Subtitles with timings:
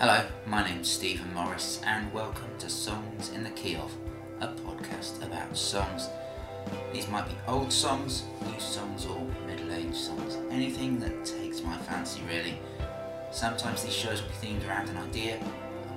[0.00, 3.94] Hello, my name's Stephen Morris, and welcome to Songs in the Key of,
[4.40, 6.08] a podcast about songs.
[6.90, 10.38] These might be old songs, new songs, or middle aged songs.
[10.50, 12.58] Anything that takes my fancy, really.
[13.30, 15.38] Sometimes these shows will be themed around an idea,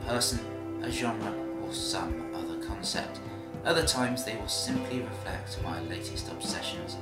[0.02, 0.42] a person,
[0.82, 3.22] a genre, or some other concept.
[3.64, 6.98] Other times they will simply reflect my latest obsessions,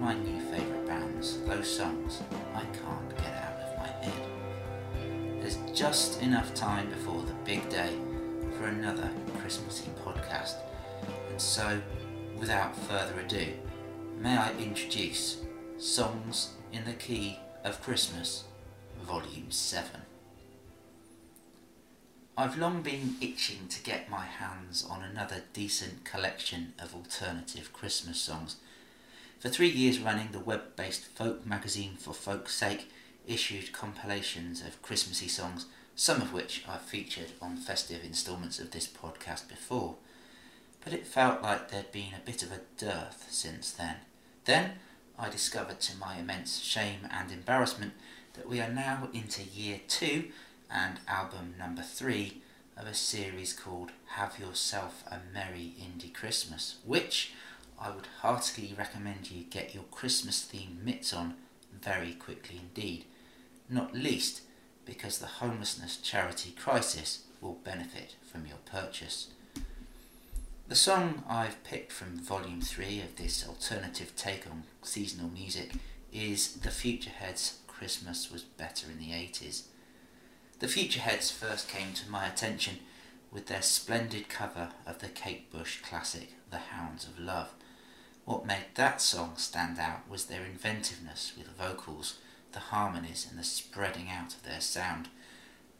[0.00, 2.22] my new favourite bands, those songs
[2.54, 3.39] I can't get out
[5.80, 7.88] just enough time before the big day
[8.58, 10.56] for another Christmassy podcast,
[11.30, 11.80] and so,
[12.38, 13.46] without further ado,
[14.18, 15.38] may I introduce
[15.78, 18.44] Songs in the Key of Christmas,
[19.00, 20.02] Volume 7.
[22.36, 28.20] I've long been itching to get my hands on another decent collection of alternative Christmas
[28.20, 28.56] songs.
[29.38, 32.90] For three years running, the web based folk magazine For Folk's Sake
[33.26, 38.86] issued compilations of Christmassy songs, some of which I've featured on festive instalments of this
[38.86, 39.96] podcast before.
[40.82, 43.96] But it felt like there'd been a bit of a dearth since then.
[44.44, 44.72] Then
[45.18, 47.92] I discovered to my immense shame and embarrassment
[48.34, 50.30] that we are now into year two
[50.70, 52.42] and album number three
[52.76, 57.32] of a series called Have Yourself a Merry Indie Christmas, which
[57.78, 61.34] I would heartily recommend you get your Christmas themed mitts on
[61.82, 63.04] very quickly indeed,
[63.70, 64.42] not least
[64.84, 69.28] because the homelessness charity crisis will benefit from your purchase.
[70.68, 75.72] The song I've picked from volume 3 of this alternative take on seasonal music
[76.12, 79.62] is The Futureheads' Christmas Was Better in the 80s.
[80.60, 82.80] The Futureheads first came to my attention
[83.32, 87.50] with their splendid cover of the Kate Bush classic The Hounds of Love.
[88.24, 92.18] What made that song stand out was their inventiveness with vocals,
[92.52, 95.08] the harmonies, and the spreading out of their sound.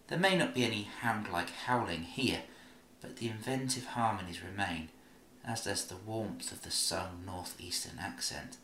[0.08, 2.42] There may not be any hound like howling here,
[3.00, 4.88] but the inventive harmonies remain,
[5.44, 8.56] as does the warmth of the sung northeastern accent.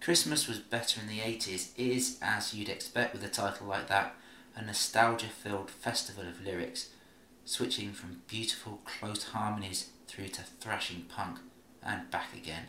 [0.00, 4.14] Christmas was better in the 80s is, as you'd expect with a title like that,
[4.56, 6.88] a nostalgia filled festival of lyrics,
[7.44, 11.38] switching from beautiful close harmonies through to thrashing punk
[11.82, 12.64] and back again.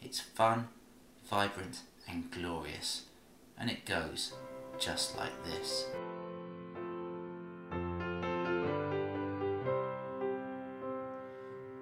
[0.00, 0.68] It's fun,
[1.28, 3.02] vibrant, and glorious,
[3.60, 4.32] and it goes
[4.78, 5.86] just like this.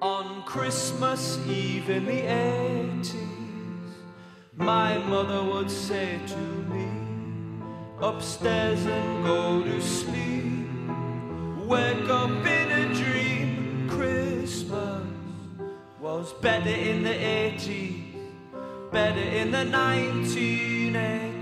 [0.01, 3.13] On Christmas Eve in the 80s,
[4.57, 6.89] my mother would say to me,
[8.01, 10.69] Upstairs and go to sleep,
[11.67, 13.89] wake up in a dream.
[13.89, 15.03] Christmas
[15.99, 18.15] was better in the 80s,
[18.91, 21.36] better in the 1980s.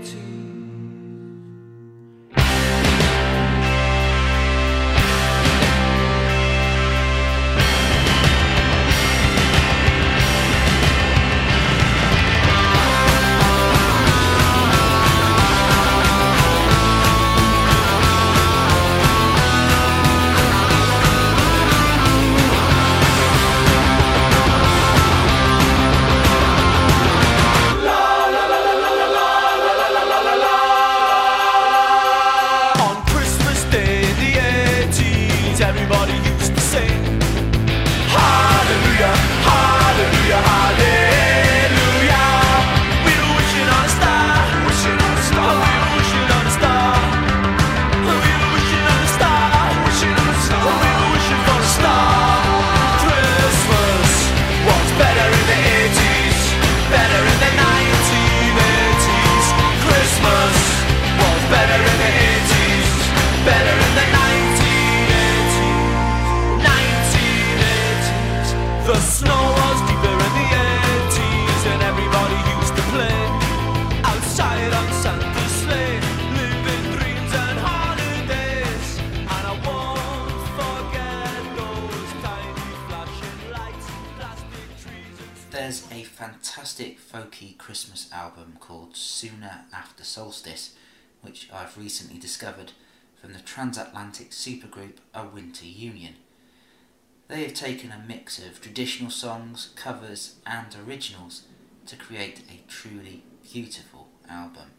[97.55, 101.43] Taken a mix of traditional songs, covers, and originals
[101.87, 104.71] to create a truly beautiful album.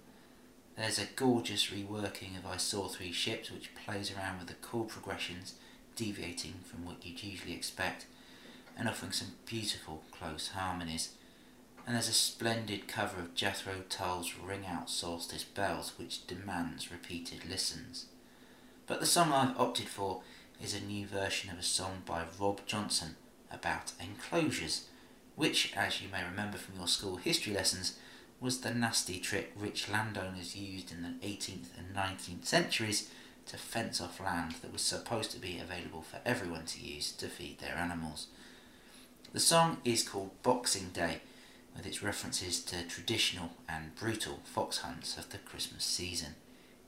[0.76, 4.88] There's a gorgeous reworking of I Saw Three Ships, which plays around with the chord
[4.88, 5.55] progressions,
[5.96, 8.05] deviating from what you'd usually expect,
[8.76, 11.14] and offering some beautiful close harmonies.
[11.87, 17.49] And there's a splendid cover of Jethro Tull's Ring Out Solstice Bells, which demands repeated
[17.49, 18.06] listens.
[18.87, 20.23] But the song I've opted for
[20.62, 23.17] is a new version of a song by Rob Johnson
[23.50, 24.87] about enclosures,
[25.35, 27.99] which, as you may remember from your school history lessons,
[28.41, 33.11] was the nasty trick rich landowners used in the 18th and 19th centuries
[33.47, 37.29] to fence off land that was supposed to be available for everyone to use to
[37.29, 38.26] feed their animals.
[39.32, 41.20] The song is called Boxing Day,
[41.76, 46.35] with its references to traditional and brutal fox hunts of the Christmas season.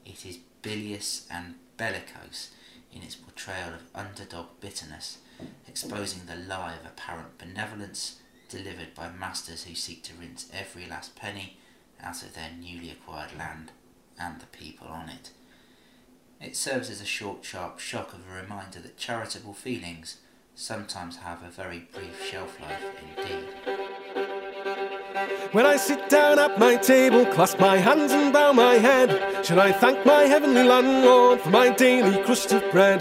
[0.04, 2.50] It is bilious and bellicose
[2.92, 5.18] in its portrayal of underdog bitterness,
[5.66, 11.14] exposing the lie of apparent benevolence delivered by masters who seek to rinse every last
[11.14, 11.58] penny
[12.02, 13.72] out of their newly acquired land
[14.18, 15.30] and the people on it.
[16.40, 20.18] It serves as a short, sharp shock of a reminder that charitable feelings
[20.54, 22.84] sometimes have a very brief shelf life
[23.16, 24.07] indeed.
[25.52, 29.58] When I sit down at my table, clasp my hands and bow my head, should
[29.58, 33.00] I thank my heavenly landlord for my daily crust of bread?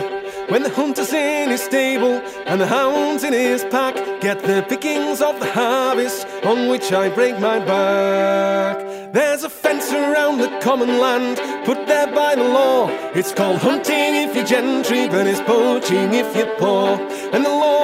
[0.49, 5.21] When the hunter's in his stable and the hounds in his pack get the pickings
[5.21, 8.77] of the harvest on which I break my back.
[9.13, 12.87] There's a fence around the common land put there by the law.
[13.13, 16.97] It's called hunting if you're gentry, but it's poaching if you're poor.
[17.33, 17.76] And the law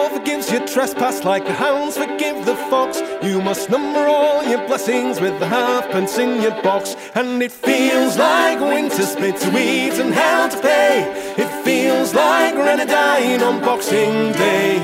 [0.53, 3.01] your trespass like the hounds forgive the fox.
[3.23, 6.95] You must number all your blessings with the halfpence in your box.
[7.15, 11.33] And it feels like winter spit to eat and hell to pay.
[11.38, 14.77] It feels like Grenadine on Boxing Day.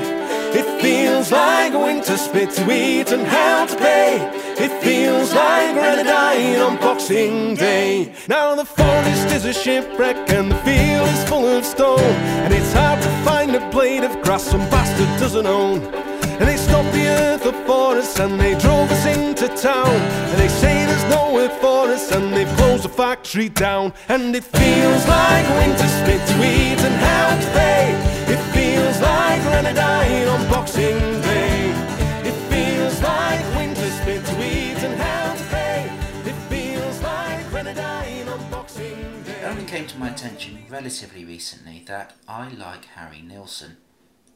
[0.52, 4.49] It feels like winter spit to eat and hell to pay.
[4.62, 8.12] It feels like Grenadine on Boxing Day.
[8.28, 12.14] Now the forest is a shipwreck and the field is full of stone.
[12.44, 15.80] And it's hard to find a blade of grass some bastard doesn't own.
[16.38, 19.96] And they stopped the earth up for us and they drove us into town.
[20.30, 23.94] And they say there's nowhere for us and they've closed the factory down.
[24.10, 27.84] And it feels like winter spit to eat and hell to pay.
[28.34, 31.09] It feels like Grenadine on Boxing
[40.00, 43.76] my attention relatively recently that I like Harry Nilsson,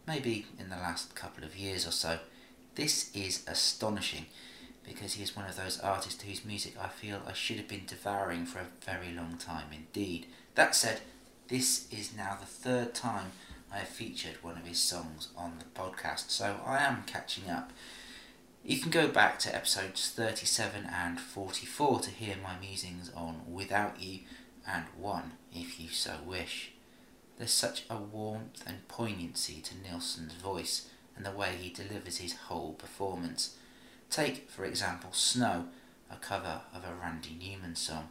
[0.06, 2.18] maybe in the last couple of years or so.
[2.74, 4.26] This is astonishing
[4.86, 7.86] because he is one of those artists whose music I feel I should have been
[7.86, 10.26] devouring for a very long time indeed.
[10.54, 11.00] That said,
[11.48, 13.32] this is now the third time
[13.72, 17.72] I have featured one of his songs on the podcast, so I am catching up.
[18.62, 24.02] You can go back to episodes 37 and 44 to hear my musings on Without
[24.02, 24.20] You
[24.66, 26.72] and One if you so wish.
[27.38, 32.34] There's such a warmth and poignancy to Nilsson's voice and the way he delivers his
[32.34, 33.56] whole performance.
[34.10, 35.66] Take, for example, Snow,
[36.10, 38.08] a cover of a Randy Newman song.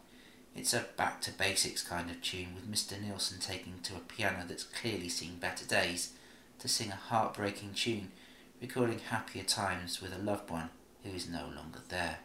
[0.55, 3.01] It's a back to basics kind of tune with Mr.
[3.01, 6.13] Nilsson taking to a piano that's clearly seen better days
[6.59, 8.11] to sing a heartbreaking tune,
[8.61, 10.69] recording happier times with a loved one
[11.03, 12.19] who is no longer there.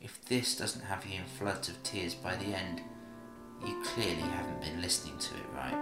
[0.00, 2.82] If this doesn't have you in floods of tears by the end,
[3.66, 5.76] you clearly haven't been listening to it right.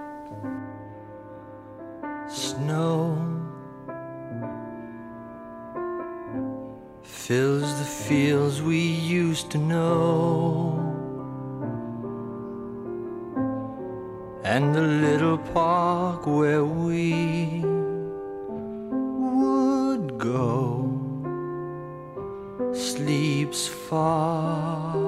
[2.30, 3.16] Snow
[7.02, 10.74] fills the fields we used to know,
[14.44, 17.62] and the little park where we
[18.90, 20.88] would go
[22.72, 25.07] sleeps far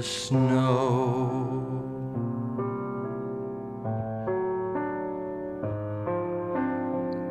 [0.00, 0.66] the snow.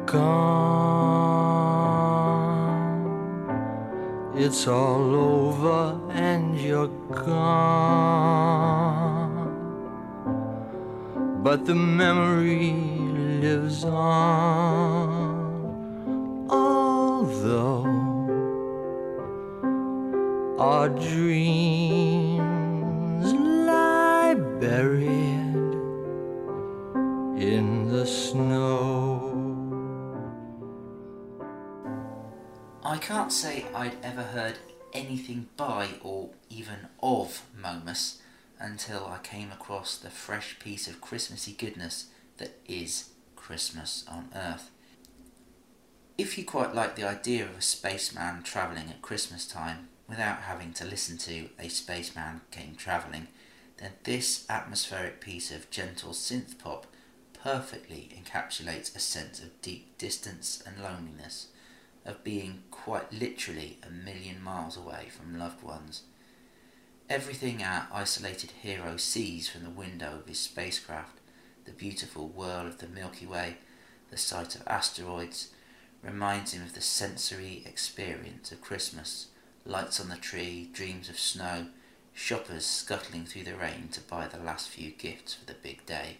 [0.05, 1.49] Gone,
[4.35, 6.93] it's all over and you're
[7.25, 7.49] gone.
[11.41, 12.73] But the memory
[13.41, 14.05] lives on,
[16.51, 17.87] although
[20.59, 21.58] our dreams
[24.59, 25.55] buried
[27.41, 29.25] in the snow.
[32.83, 34.57] I can't say I'd ever heard
[34.91, 38.21] anything by or even of Momus
[38.59, 44.71] until I came across the fresh piece of Christmassy goodness that is Christmas on Earth.
[46.17, 50.73] If you quite like the idea of a spaceman travelling at Christmas time without having
[50.73, 53.27] to listen to A Spaceman Came Travelling,
[53.79, 56.85] then this atmospheric piece of gentle synth pop
[57.33, 61.47] perfectly encapsulates a sense of deep distance and loneliness,
[62.05, 66.03] of being quite literally a million miles away from loved ones.
[67.09, 71.17] Everything our isolated hero sees from the window of his spacecraft,
[71.65, 73.57] the beautiful whirl of the Milky Way,
[74.11, 75.49] the sight of asteroids,
[76.03, 79.27] reminds him of the sensory experience of Christmas.
[79.65, 81.67] Lights on the tree, dreams of snow,
[82.19, 86.17] shoppers scuttling through the rain to buy the last few gifts for the big day.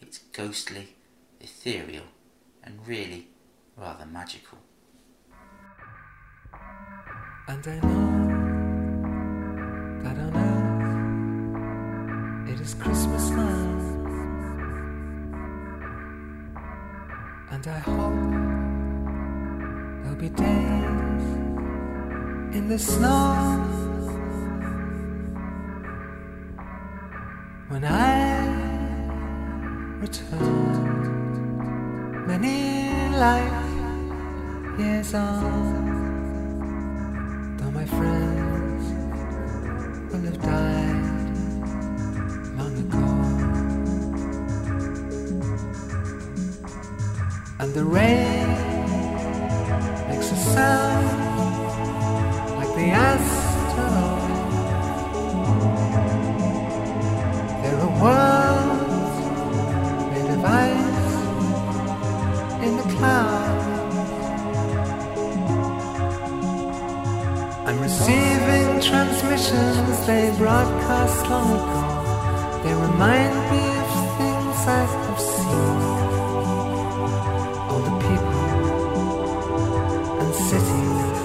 [0.00, 0.94] It's ghostly,
[1.40, 2.04] ethereal,
[2.62, 3.26] and really
[3.76, 4.58] rather magical.
[7.48, 8.28] And I know
[10.04, 10.36] that on
[12.46, 13.78] earth it is Christmas now.
[17.50, 18.14] And I hope
[20.04, 21.24] there'll be days
[22.56, 23.67] in the snow
[27.68, 28.46] when I
[30.00, 31.56] return
[32.26, 33.68] many life
[34.78, 35.96] years on.
[37.58, 38.84] Though my friends
[40.10, 41.36] will have died
[42.56, 43.06] long ago.
[47.60, 48.48] And the rain
[50.08, 51.06] makes a sound
[52.56, 52.90] like the
[70.08, 71.82] they broadcast long ago.
[72.64, 75.80] They remind me of things I have seen.
[77.68, 78.44] All the people
[80.20, 81.16] and cities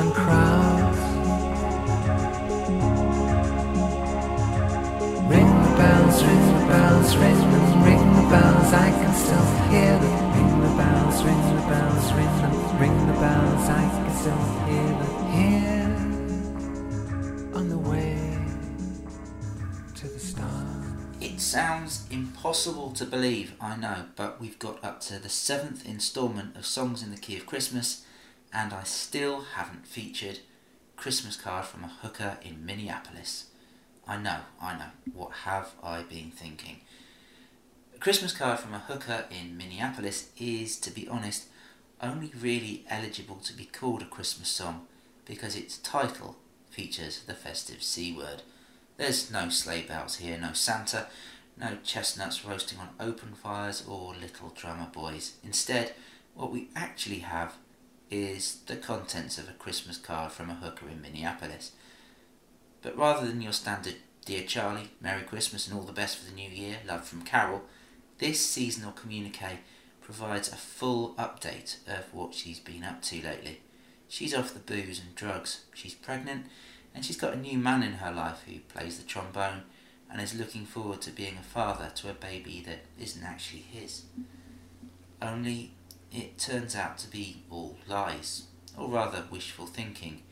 [0.00, 1.02] and crowds.
[5.32, 8.70] Ring the bells, ring the bells, ring them, ring the bells.
[8.72, 10.20] I can still hear them.
[10.36, 13.68] Ring the bells, ring the bells, ring them, ring the bells.
[13.68, 15.12] I can still hear them.
[15.36, 15.75] Here
[21.46, 26.66] sounds impossible to believe, I know, but we've got up to the seventh instalment of
[26.66, 28.04] Songs in the Key of Christmas,
[28.52, 30.40] and I still haven't featured
[30.96, 33.44] Christmas Card from a Hooker in Minneapolis.
[34.08, 36.80] I know, I know, what have I been thinking?
[37.94, 41.44] A Christmas Card from a Hooker in Minneapolis is, to be honest,
[42.02, 44.88] only really eligible to be called a Christmas song
[45.24, 46.36] because its title
[46.70, 48.42] features the festive C word.
[48.96, 51.06] There's no sleigh bells here, no Santa,
[51.58, 55.36] no chestnuts roasting on open fires or little drummer boys.
[55.42, 55.94] Instead,
[56.34, 57.54] what we actually have
[58.10, 61.72] is the contents of a Christmas card from a hooker in Minneapolis.
[62.82, 66.34] But rather than your standard Dear Charlie, Merry Christmas and all the best for the
[66.34, 67.62] new year, love from Carol,
[68.18, 69.60] this seasonal communique
[70.00, 73.60] provides a full update of what she's been up to lately.
[74.08, 76.46] She's off the booze and drugs, she's pregnant,
[76.94, 79.62] and she's got a new man in her life who plays the trombone
[80.10, 84.04] and is looking forward to being a father to a baby that isn't actually his.
[85.20, 85.72] Only
[86.12, 88.44] it turns out to be all lies,
[88.76, 90.22] or rather wishful thinking.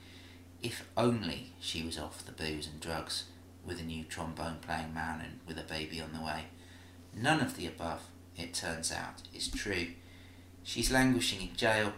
[0.62, 3.24] If only she was off the booze and drugs,
[3.66, 6.44] with a new trombone playing man and with a baby on the way.
[7.14, 8.02] None of the above,
[8.36, 9.88] it turns out, is true.
[10.62, 11.92] She's languishing in jail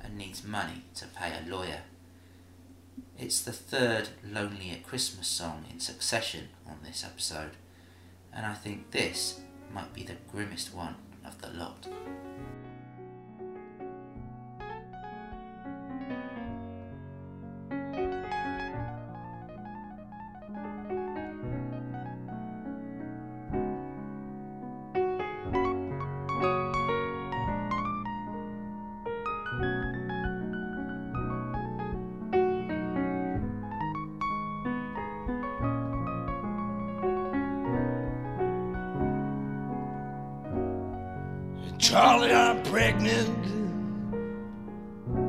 [0.00, 1.82] and needs money to pay a lawyer.
[3.18, 7.52] It's the third Lonely at Christmas song in succession on this episode,
[8.32, 9.40] and I think this
[9.72, 11.86] might be the grimmest one of the lot.
[41.88, 43.44] Charlie, I'm pregnant,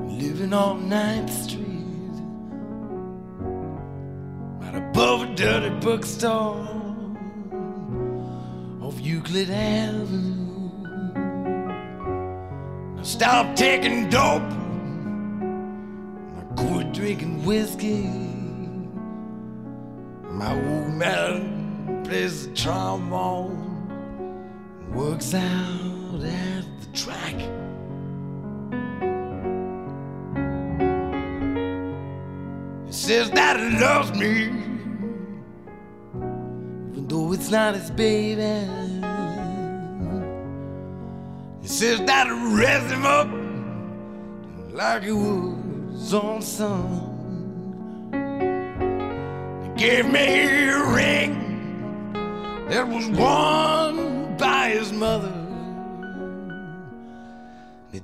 [0.10, 2.18] living on 9th Street,
[4.60, 6.68] right above a dirty bookstore
[8.82, 10.72] off Euclid Avenue.
[12.96, 14.42] Now stop taking dope,
[16.38, 18.10] I quit drinking whiskey.
[20.24, 23.66] My old man plays the trombone.
[24.92, 27.36] Works out at the track.
[32.86, 34.44] He says that he loves me,
[36.92, 38.68] even though it's not his baby.
[41.62, 43.28] He says that he raised him up
[44.74, 47.08] like he was on son.
[49.78, 52.12] gave me a ring
[52.68, 55.47] that was worn by his mother.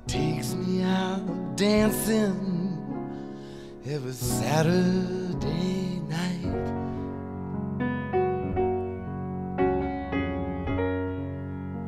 [0.06, 2.78] Takes me out dancing
[3.86, 6.44] every Saturday night.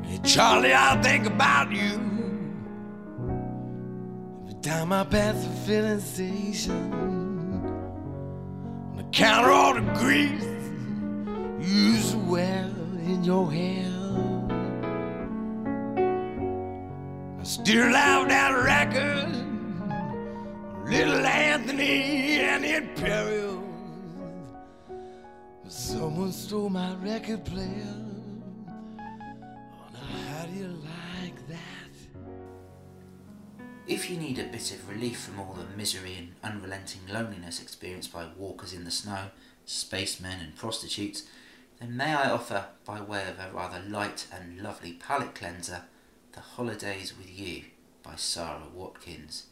[0.03, 2.01] Hey, Charlie, I think about you
[4.43, 6.93] every time I pass the filling station.
[8.91, 10.43] On the counter, all the grease
[11.61, 12.71] you used to wear
[13.05, 13.96] in your hair.
[17.47, 19.31] Still love that record,
[20.91, 23.62] Little Anthony and the Imperials.
[25.69, 27.95] Someone stole my record player.
[28.59, 29.05] Oh,
[29.93, 30.76] now how do you
[31.23, 31.93] like that?
[33.87, 38.12] If you need a bit of relief from all the misery and unrelenting loneliness experienced
[38.12, 39.31] by walkers in the snow,
[39.65, 41.23] spacemen, and prostitutes,
[41.79, 45.83] then may I offer, by way of a rather light and lovely palate cleanser,
[46.37, 47.62] The Holidays with You
[48.02, 49.47] by Sara Watkins.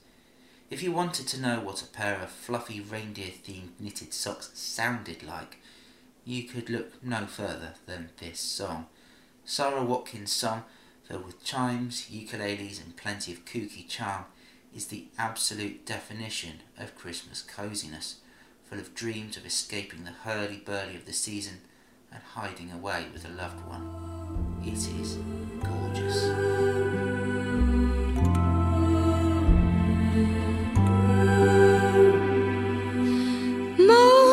[0.69, 5.23] If you wanted to know what a pair of fluffy reindeer themed knitted socks sounded
[5.23, 5.57] like,
[6.27, 8.87] you could look no further than this song.
[9.47, 10.65] Sara Watkins' song,
[11.09, 14.27] filled with chimes, ukuleles, and plenty of kooky charm,
[14.77, 18.17] is the absolute definition of Christmas coziness,
[18.69, 21.63] full of dreams of escaping the hurly-burly of the season
[22.13, 24.61] and hiding away with a loved one.
[24.67, 25.17] It is
[25.63, 26.64] gorgeous.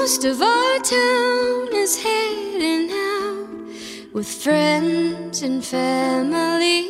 [0.01, 3.47] Most of our town is heading out
[4.11, 6.89] with friends and family.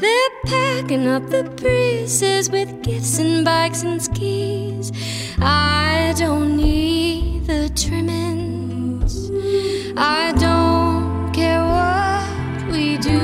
[0.00, 4.92] They're packing up the breezes with gifts and bikes and skis.
[5.40, 9.28] I don't need the trimmings.
[9.96, 13.20] I don't care what we do.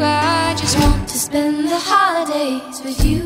[0.00, 3.25] I just want to spend the holidays with you.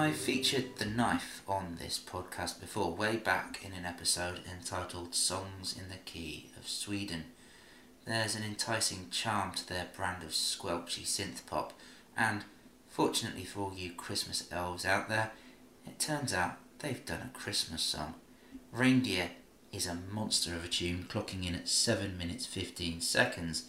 [0.00, 5.76] I featured the knife on this podcast before, way back in an episode entitled Songs
[5.78, 7.24] in the Key of Sweden.
[8.06, 11.74] There's an enticing charm to their brand of squelchy synth pop,
[12.16, 12.44] and
[12.88, 15.32] fortunately for all you Christmas elves out there,
[15.86, 18.14] it turns out they've done a Christmas song.
[18.72, 19.32] Reindeer
[19.70, 23.64] is a monster of a tune, clocking in at 7 minutes 15 seconds.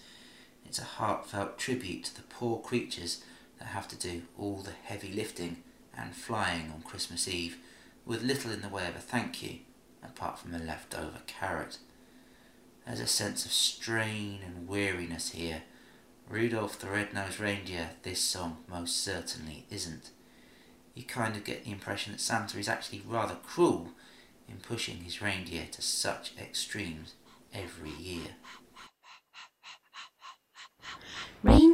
[0.65, 3.22] It's a heartfelt tribute to the poor creatures
[3.60, 5.63] that have to do all the heavy lifting
[6.01, 7.57] and flying on Christmas Eve,
[8.05, 9.59] with little in the way of a thank you,
[10.03, 11.77] apart from a leftover carrot.
[12.85, 15.63] There's a sense of strain and weariness here.
[16.27, 20.09] Rudolph the Red-Nosed Reindeer, this song most certainly isn't.
[20.95, 23.89] You kind of get the impression that Santa is actually rather cruel
[24.49, 27.13] in pushing his reindeer to such extremes
[27.53, 28.35] every year.
[31.43, 31.70] Reindeer,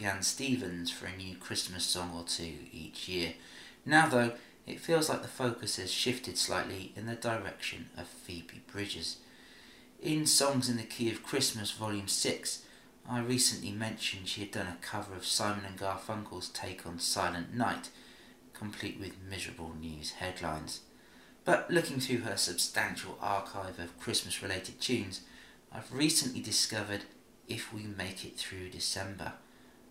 [0.00, 3.34] Sufjan Stevens for a new Christmas song or two each year.
[3.84, 4.32] Now, though,
[4.66, 9.18] it feels like the focus has shifted slightly in the direction of Phoebe Bridgers.
[10.00, 12.62] In Songs in the Key of Christmas, Volume 6,
[13.08, 17.54] I recently mentioned she had done a cover of Simon and Garfunkel's take on Silent
[17.54, 17.90] Night,
[18.54, 20.80] complete with miserable news headlines.
[21.44, 25.20] But looking through her substantial archive of Christmas related tunes,
[25.70, 27.02] I've recently discovered
[27.48, 29.34] If We Make It Through December,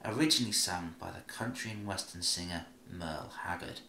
[0.06, 3.82] originally sung by the country and western singer Merle Haggard.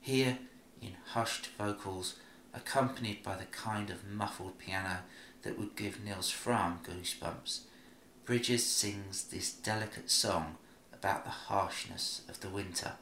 [0.00, 0.38] Here,
[0.80, 2.16] in hushed vocals,
[2.54, 5.00] accompanied by the kind of muffled piano
[5.42, 7.60] that would give Nils Frahm goosebumps,
[8.24, 10.56] Bridgers sings this delicate song
[10.92, 12.92] about the harshness of the winter,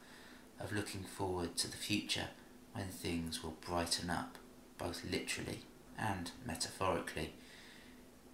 [0.58, 2.28] of looking forward to the future
[2.72, 4.38] when things will brighten up,
[4.78, 5.60] both literally
[5.98, 7.34] and metaphorically.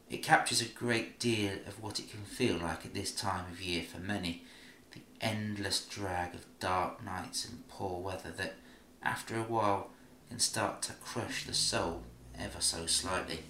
[0.09, 3.61] It captures a great deal of what it can feel like at this time of
[3.61, 4.45] year for many,
[4.93, 8.55] the endless drag of dark nights and poor weather that,
[9.03, 9.91] after a while,
[10.29, 12.03] can start to crush the soul
[12.39, 13.41] ever so slightly.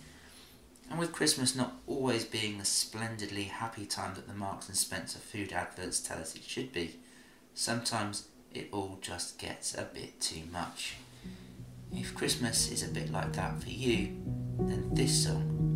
[0.88, 5.18] And with Christmas not always being the splendidly happy time that the Marks and Spencer
[5.18, 6.96] food adverts tell us it should be,
[7.54, 10.94] sometimes it all just gets a bit too much.
[11.92, 14.16] If Christmas is a bit like that for you,
[14.58, 15.75] then this song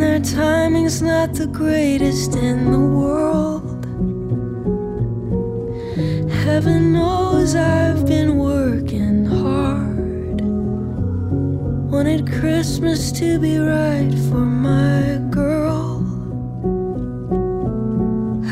[0.00, 3.84] And their timing's not the greatest in the world.
[6.46, 10.40] Heaven knows I've been working hard.
[11.92, 16.00] Wanted Christmas to be right for my girl.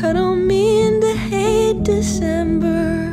[0.05, 3.09] I don't mean to hate December.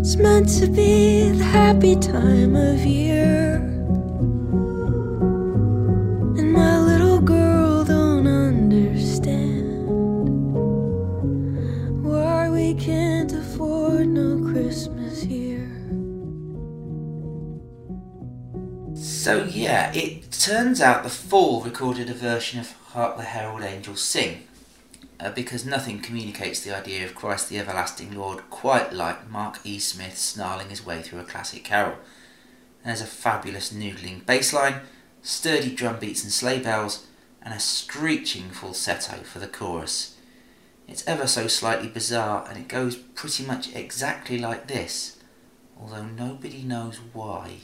[0.00, 3.47] It's meant to be the happy time of year.
[20.48, 24.48] Turns out the Fall recorded a version of Hark the Herald Angels Sing,
[25.20, 29.78] uh, because nothing communicates the idea of Christ the Everlasting Lord quite like Mark E.
[29.78, 31.98] Smith snarling his way through a classic carol.
[32.82, 34.80] There's a fabulous noodling bass line,
[35.20, 37.06] sturdy drum beats and sleigh bells,
[37.42, 40.16] and a screeching falsetto for the chorus.
[40.88, 45.18] It's ever so slightly bizarre, and it goes pretty much exactly like this,
[45.78, 47.56] although nobody knows why.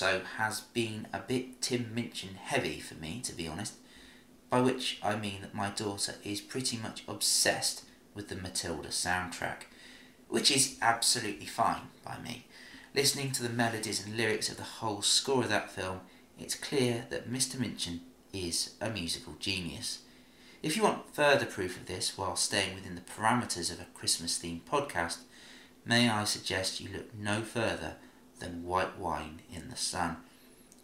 [0.00, 3.74] Has been a bit Tim Minchin heavy for me, to be honest,
[4.50, 9.64] by which I mean that my daughter is pretty much obsessed with the Matilda soundtrack,
[10.28, 12.46] which is absolutely fine by me.
[12.94, 16.00] Listening to the melodies and lyrics of the whole score of that film,
[16.38, 17.58] it's clear that Mr.
[17.58, 18.00] Minchin
[18.32, 20.00] is a musical genius.
[20.62, 24.38] If you want further proof of this while staying within the parameters of a Christmas
[24.38, 25.18] themed podcast,
[25.84, 27.96] may I suggest you look no further
[28.38, 30.16] than White Wine in the Sun,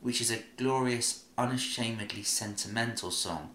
[0.01, 3.55] which is a glorious, unashamedly sentimental song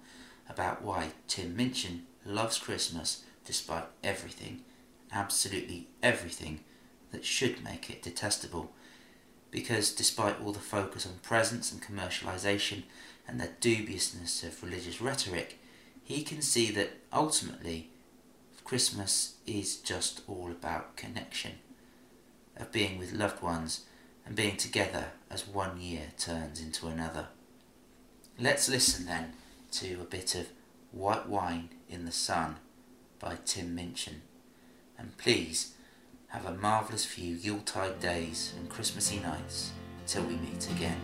[0.50, 4.62] about why Tim Minchin loves Christmas despite everything,
[5.12, 6.62] absolutely everything,
[7.12, 8.72] that should make it detestable.
[9.52, 12.84] Because despite all the focus on presents and commercialisation
[13.28, 15.60] and the dubiousness of religious rhetoric,
[16.04, 17.90] he can see that ultimately
[18.64, 21.54] Christmas is just all about connection,
[22.58, 23.86] of being with loved ones
[24.26, 27.28] and being together as one year turns into another.
[28.40, 29.34] Let's listen then
[29.72, 30.48] to a bit of
[30.92, 32.58] White Wine in the Sun
[33.20, 34.22] by Tim Minchin.
[34.98, 35.74] And please
[36.28, 39.72] have a marvellous few Yuletide days and Christmassy nights
[40.06, 41.00] till we meet again.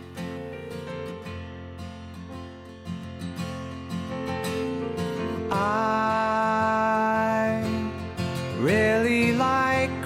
[5.50, 5.93] I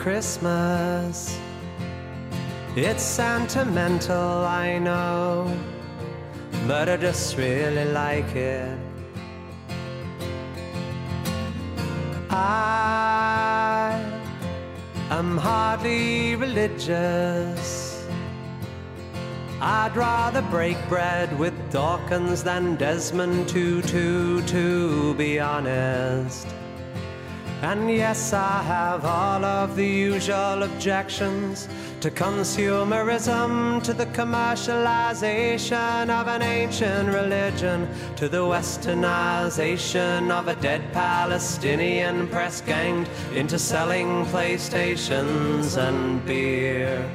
[0.08, 1.38] Christmas.
[2.74, 5.54] It's sentimental, I know,
[6.66, 8.78] but I just really like it.
[12.30, 14.02] I
[15.10, 18.08] am hardly religious.
[19.60, 26.46] I'd rather break bread with Dawkins than Desmond Tutu, to be honest.
[27.60, 31.68] And yes, I have all of the usual objections
[32.00, 40.82] to consumerism, to the commercialization of an ancient religion, to the westernization of a dead
[40.92, 47.10] Palestinian press ganged into selling PlayStations and beer.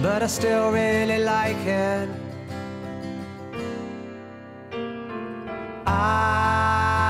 [0.00, 2.08] But I still really like it.
[5.84, 7.01] I'm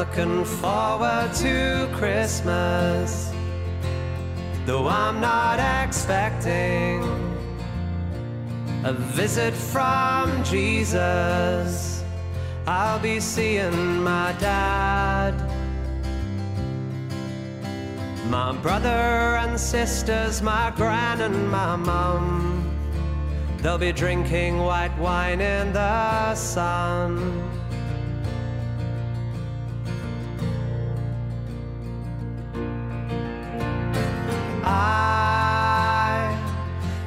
[0.00, 3.30] looking forward to Christmas.
[4.64, 7.02] Though I'm not expecting
[8.82, 12.02] a visit from Jesus,
[12.66, 15.34] I'll be seeing my dad.
[18.30, 22.64] My brother and sisters, my gran and my mum.
[23.58, 27.59] They'll be drinking white wine in the sun.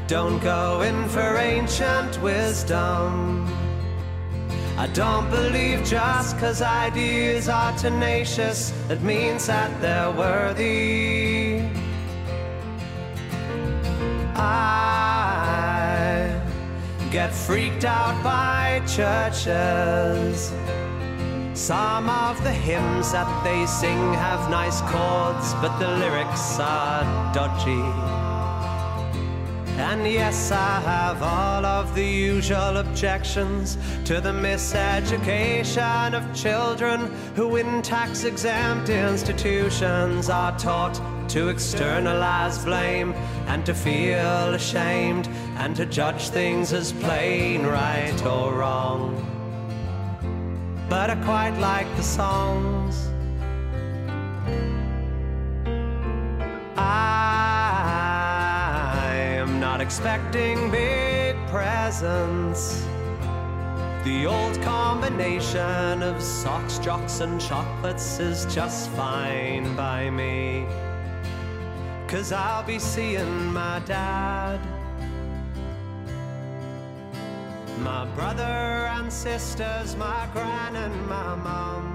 [0.07, 3.47] Don't go in for ancient wisdom.
[4.77, 11.61] I don't believe just cause ideas are tenacious, it means that they're worthy.
[14.35, 16.41] I
[17.11, 20.51] get freaked out by churches.
[21.53, 28.02] Some of the hymns that they sing have nice chords, but the lyrics are dodgy.
[29.93, 37.01] And yes, I have all of the usual objections to the miseducation of children
[37.35, 43.13] who, in tax exempt institutions, are taught to externalize blame
[43.45, 45.27] and to feel ashamed
[45.57, 49.13] and to judge things as plain right or wrong.
[50.89, 53.09] But I quite like the songs.
[56.75, 57.42] I
[59.83, 62.85] expecting big presents.
[64.05, 70.65] The old combination of socks, jocks, and chocolates is just fine by me.
[72.07, 74.61] Cause I'll be seeing my dad.
[77.79, 81.85] My brother and sisters, my gran and my mum.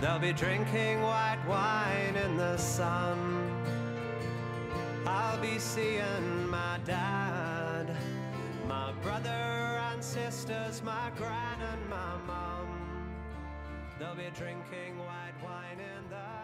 [0.00, 3.35] They'll be drinking white wine in the sun.
[5.06, 7.96] I'll be seeing my dad,
[8.66, 12.66] my brother and sisters, my gran and my mum.
[13.98, 16.35] They'll be drinking white wine in the